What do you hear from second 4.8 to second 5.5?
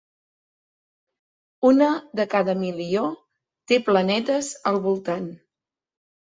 voltant.